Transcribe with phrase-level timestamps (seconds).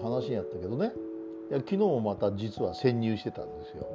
[0.00, 0.92] 話やったけどね。
[1.50, 3.86] いや昨日もまた実は潜入してたんですよ。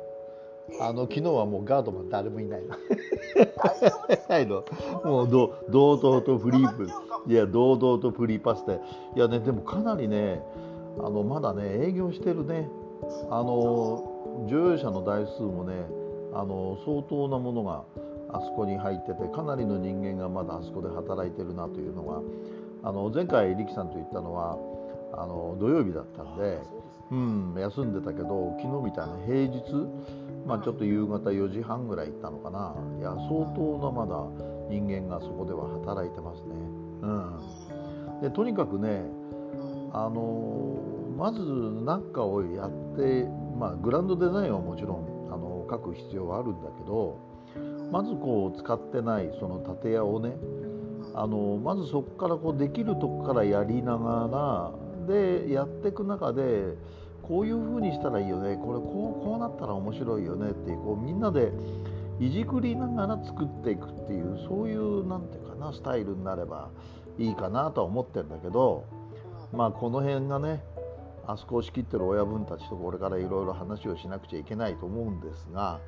[0.82, 2.76] あの昨日はもうガードマン誰もいないの。
[4.30, 4.64] ないの。
[5.04, 6.88] もうど堂々とフリープ。
[7.28, 8.80] いや堂々とフリーパスで。
[9.16, 10.42] いやねでもかなりね
[11.00, 12.70] あのまだね営業してるね。
[13.30, 15.74] あの乗用車の台数もね
[16.34, 17.84] あの相当なものが
[18.30, 22.22] あそこに入っててかなりの人間がまだあそこで働いてるなというのが
[22.84, 24.58] あの前回力さんと言ったのは
[25.18, 26.60] あの土曜日だったんで、
[27.12, 29.62] うん、休んでたけど昨日みたいな平日、
[30.46, 32.76] まあ、ちょっと夕方4時半ぐらい行ったのかな。
[33.00, 36.56] いや相当なまだ人間がそこでは働いてますね。
[37.02, 37.08] う
[38.18, 39.04] ん、でとにかくね
[39.94, 40.78] あの
[41.18, 41.40] まず
[41.86, 43.26] 何かをやって、
[43.58, 47.18] まあ、グランドデザインはもちろんあの書く必要はあるんだけど
[47.92, 50.36] まずこう使ってないその建屋をね
[51.14, 54.72] あのまずそこからこうできるとこからやりながら
[55.06, 56.76] でやっていく中で
[57.22, 61.52] こういうふうにしたらいいよねこれこうこうなったら面白いよねってうこうみんなで
[62.20, 66.70] いじくりながら作っていくっていうそういうなんていうかなスタイルになれば
[67.18, 68.86] いいかなとは思ってるんだけど
[69.52, 70.64] まあこの辺がね
[71.28, 75.80] あそこを仕切ってる親分たちとこれからいろいろ話をしなくちゃいけないと思うんですが。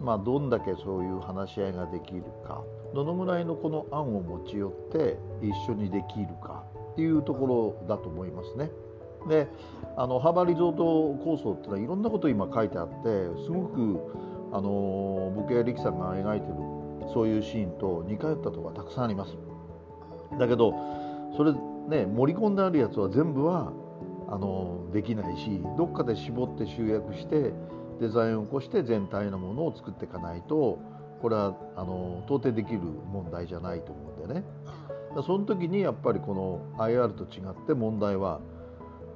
[0.00, 8.70] まあ、どんだけそういう話し合いができるかどのぐらいのこの案を持ち寄って一緒にできるかっていうところだと思いますね。
[9.28, 9.48] で
[9.96, 12.94] あのハーバーリゾート構想っていうのはいろんなこと今書いてあって
[13.44, 14.00] すごく
[14.52, 16.54] あの僕や力さんが描いてる
[17.12, 19.36] そういうシーンと似通ったところがたくさんあります。
[20.38, 20.74] だけど
[21.36, 21.52] それ
[21.88, 23.72] ね盛り込んであるやつは全部は
[24.28, 27.52] あのできないしどっかで絞って集約して
[28.00, 30.78] デザインを起こして全体のものを作っていかないと
[31.20, 34.44] これはあの到底できる問題じゃないと思うんでね。
[35.26, 38.40] その時にやっぱりこの IR と違って問題は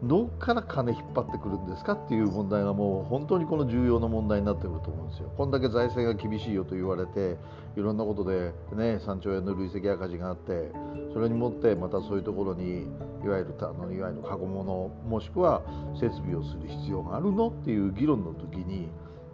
[0.06, 5.32] どっから金引っ張ってくるんですかっていう問題がもう本当にこの重要な問題になってくると思うんですよ。
[5.37, 7.37] こんだけ財政が厳しいよと言われて
[7.76, 10.70] いろんなことで、ね、3兆円の累積赤字があって
[11.12, 12.87] それにもってまたそういうところに
[13.25, 15.62] いわゆるあのいわゆる過去物もしくは
[15.98, 18.88] 設備をする必要があるのっていう議論の時に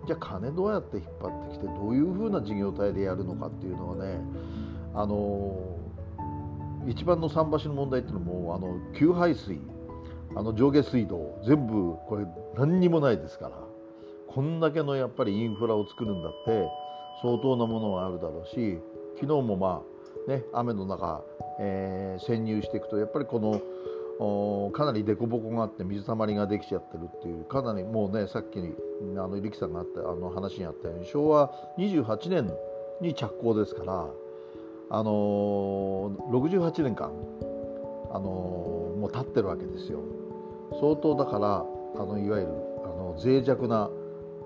[0.06, 4.20] じゃあ金どうやって引っ張ってきてどういうふうな事業体でやるのかっていうのはね
[4.94, 5.78] あの
[6.88, 9.60] 一番の桟橋の問題っていうのもあの給排水
[10.36, 12.24] あの上下水道全部これ
[12.56, 13.52] 何にもないですから
[14.28, 16.68] こんだけのやっぱりインフラを作るんだって
[17.22, 18.78] 相当なものがあるだろうし
[19.20, 19.82] 昨日もま
[20.28, 21.22] あね雨の中、
[21.58, 23.60] えー、潜入していくとやっぱりこの
[24.72, 28.74] かなり凸凹があって水たまりができちゃってるっていうかなりもうねさっきに
[29.16, 32.52] あの力さんがあったあの話にあったように昭和28年
[33.00, 34.06] に着工ですから
[34.92, 37.12] あのー、68年間、
[38.10, 38.20] あの、
[38.98, 40.00] もう経ってるわけですよ。
[40.78, 41.64] 相当だから
[41.96, 42.52] あのいわゆる
[42.84, 43.90] あの脆弱な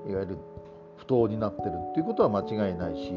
[0.08, 0.38] いわゆる
[0.96, 3.12] 不当になってるっていうことは間違いないし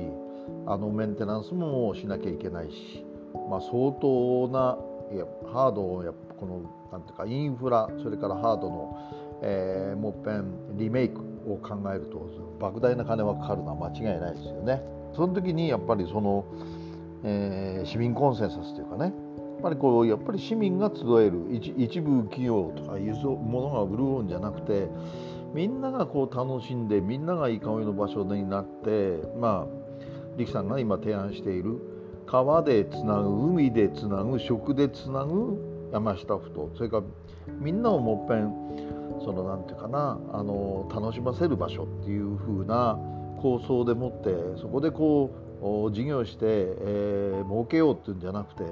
[0.66, 3.06] あのメンテナンスもしなきゃいけないし、
[3.50, 4.78] まあ、相当な
[5.13, 8.97] いやハードをやこのなんていうかインフラそれからハードの、
[9.41, 14.81] えー、もっぺんリメイクを考えると莫大な金はかかるのは間違いないですよね。
[15.16, 16.46] その時にやっぱりその、
[17.24, 19.13] えー、市民コンセンサスというかね
[19.62, 24.88] ぱりこうやっぱり市民が集える一部企業とかいうものが潤うんじゃなくて
[25.53, 31.79] みんながこう楽しんでみんながいい香りの場所になってまあ力さんが今提案している
[32.25, 37.03] 川でつなぐ海でつなぐ食でつなぐ山下ふ頭それから
[37.59, 43.00] みんなをもっぺんそのなんていうかなあの楽しませる場所っていう風な
[43.41, 45.34] 構想でもってそこでこ
[45.89, 48.63] う事業して、えー、儲けようっていうんじゃなくて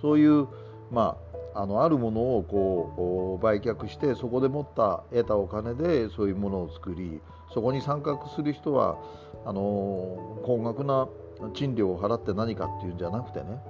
[0.00, 0.48] そういう
[0.90, 1.16] ま
[1.54, 7.20] ああのあるものをこう売却してそこで持った得たお金でそういうものを作り
[7.52, 8.98] そこに参画する人は
[9.44, 11.08] あの高額な
[11.54, 13.60] 賃料を払って何かっていうんじゃなくてね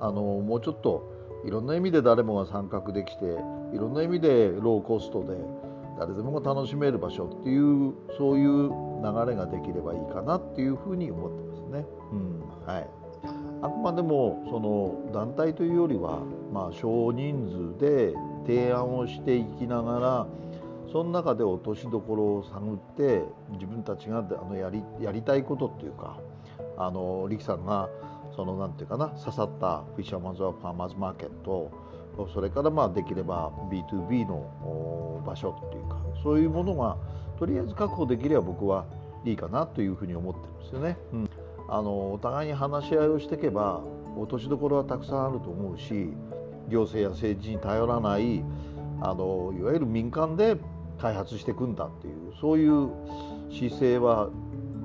[0.00, 1.12] あのもうちょっと
[1.44, 3.24] いろんな意味で誰もが参画できて
[3.72, 5.36] いろんな意味でローコストで
[5.98, 8.70] 誰でもが楽しめる場所っていうそういう
[9.02, 11.86] 流れができればいいかなっていうふうに思ってますね。
[12.12, 13.07] うんはい
[13.60, 16.22] あくまでもその団体というよりは、
[16.52, 18.14] まあ、少人数で
[18.46, 20.26] 提案をしていきながら
[20.92, 26.18] その中で落としどころを探って自分たちがあのやりやりたいことっていうか
[26.76, 27.90] あの力さんが
[28.34, 31.70] そのなんていうかな刺さったフィッシャーマンズ・ファーマーズ・マーケット
[32.32, 36.96] それからまあできれば B2B の場所っていうかそういうものが
[37.38, 38.86] とりあえず確保できれば僕は
[39.24, 40.96] いいかなというふうに思ってるんですよね。
[41.12, 41.27] うん
[41.68, 43.82] あのお互いに話し合いをしていけば
[44.16, 46.10] 落としどころはたくさんあると思うし
[46.68, 48.42] 行政や政治に頼らない
[49.00, 50.56] あのいわゆる民間で
[50.98, 52.90] 開発していくんだっていうそういう
[53.52, 54.30] 姿勢は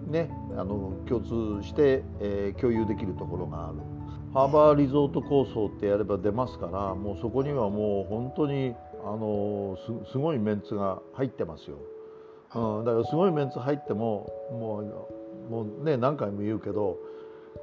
[0.08, 1.22] ねあの共
[1.62, 3.78] 通して、えー、共有できるところがある。
[4.34, 8.74] ハーバーリゾート構想ってやれば出ますからもうそこにはもう本当に
[9.06, 9.78] あの
[10.12, 11.78] すごいメンツが入ってますよ、
[12.56, 16.98] うん、だからすごいメンツ入ってももうもうね何回も言うけど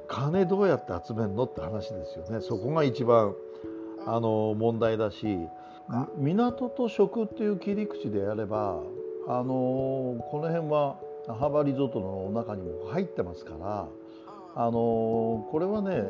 [0.08, 3.34] 金どうやって集めるのって話ですよねそこが一番
[4.06, 5.38] あの問題だし
[6.16, 8.80] 港と食っていう切り口でやれば
[9.28, 9.44] あの
[10.30, 13.88] この辺はハーバーリゾートの中にも入ってますから
[14.56, 14.72] あの
[15.50, 16.02] これはね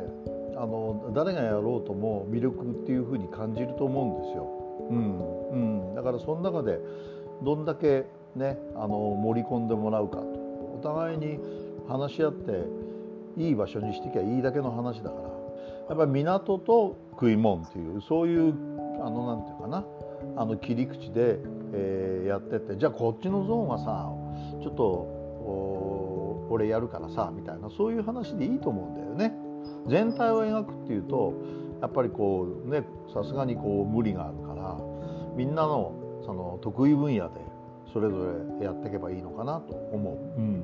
[0.55, 4.61] あの誰がやろうとも魅力っていうふうに感じると思うんですよ。
[4.89, 6.79] うんうん、だからその中で
[7.43, 10.19] どんだけねあの盛り込んでもらうか
[10.81, 11.39] 互いに
[11.87, 12.65] 話し合って
[13.37, 15.21] いい場所にしてきゃいいだけの話だから
[15.89, 18.53] やっぱり港と食い物っていうそういう
[19.03, 19.85] あのなんていうかな
[20.37, 21.39] あの切り口で、
[21.73, 24.09] えー、やってってじゃあこっちのゾーンはさ
[24.61, 29.33] ちょっと俺やるからさみたいなそういう話でいいと思うんだよね。
[29.87, 31.33] 全体を描くっていうと
[31.81, 32.83] やっぱりこうね
[33.13, 34.77] さすがにこう無理があるから
[35.35, 35.93] みんなの
[36.25, 37.39] その得意分野で
[37.93, 38.17] それぞ
[38.59, 40.39] れやっていけばいいのかなと思う。
[40.39, 40.63] うん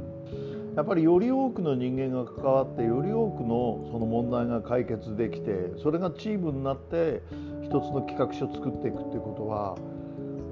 [0.75, 7.23] やっぱりより多くの人間が関わってより多くのその問題が解決できてそれがチームになって
[7.63, 9.75] 一つの企画書を作っていくっていうことは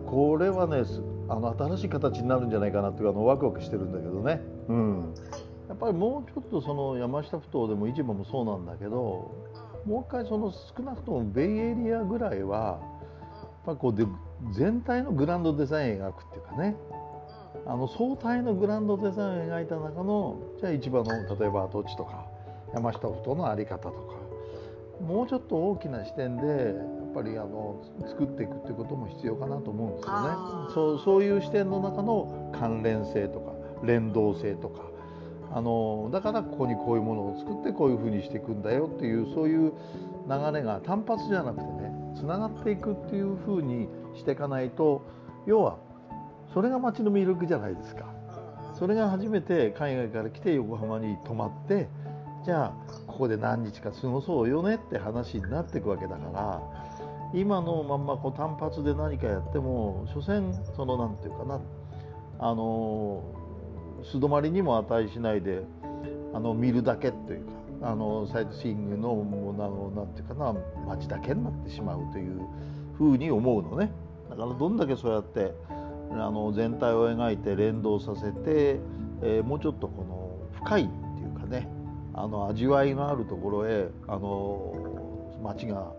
[0.10, 0.82] これはね
[1.30, 4.42] あの新しい形になるんじゃないかなっていうあのワクワクしてるんだけどね。
[4.68, 5.14] うん
[5.70, 9.32] やっぱりもうちょっとその山下ふ頭でも市場もそうなんだけど
[9.86, 12.80] もう一回その少なくともベイエリアぐらいは
[13.66, 14.06] ぱこうで
[14.52, 16.76] 全体のグランドデザインを描くっていうかね。
[17.68, 22.26] あの相対のグランドデザインを描いた中のじゃあ市場の例えば跡地とか
[22.74, 24.26] 山下ふ頭の在り方とか
[25.02, 30.30] もうちょっと大きな視点でやっぱりあの作っていくってことも必要かなと思うんですよね。
[30.74, 33.54] そうそういう視点の中の関連性とか
[33.84, 34.84] 連動性とか。
[35.52, 39.72] あのだからここにこういうものを作ってこういうふうにしていくんだよっていうそういう
[40.28, 45.04] 流れが単発じゃなくてねつながっていくっていうふうにしていかないと
[45.46, 45.78] 要は
[46.54, 48.16] それが街の魅力じゃないですか。
[48.76, 51.88] それが初めて海外から来て横浜に泊まって
[52.44, 52.74] じゃあ
[53.08, 56.62] ここで何日か過ごそうよねって話になっていくわけだから
[57.34, 61.62] 今のまんまこう単発で何かやっても所詮その何て言うかな
[62.40, 63.24] あの
[64.04, 65.64] 素泊まりにも値しないで
[66.34, 67.52] あの見るだけというか
[67.86, 70.54] あのサイトシングのもうなんていうかな
[70.88, 72.42] 街だけになってしまうという
[72.98, 73.92] ふうに思うのね。
[74.28, 75.54] だからどんだけそうやって
[76.12, 78.80] あの全体を描いて連動させて、
[79.22, 81.70] えー、もうちょっとこの深いっていうかね
[82.16, 85.92] あの味わいがあるところへあの街が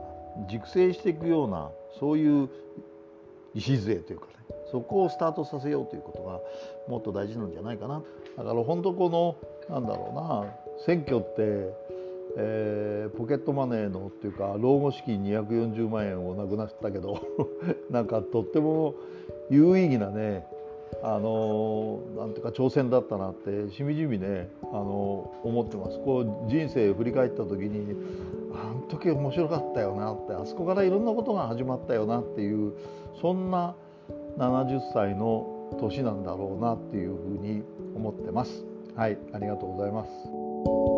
[0.51, 2.49] 熟成していくようなそういう
[3.55, 4.33] 礎というかね
[4.73, 6.41] そこをスタートさせようということが
[6.89, 8.03] もっと大事なんじゃないかな。
[8.37, 9.37] だから本当この
[9.73, 11.75] なんだろうな選挙って、
[12.37, 17.21] えー、ポケットマネーのっていうか老後資金240万円をなくなったけど
[17.91, 18.95] なんかとっても
[19.51, 20.47] 有意義なね
[21.03, 27.97] あのなんていうか挑戦だったなってしみじみねあの思ってますこう人生振り返った時に
[28.55, 32.73] あの時面白かったよなってあそこからいろんなことが始まったよなっていう
[33.21, 33.75] そんな
[34.39, 37.63] 70歳の年なんだろうなっていうふうに
[37.95, 38.65] 思ってます。
[38.95, 40.56] はい、ありがとうございます。
[40.67, 40.96] thank you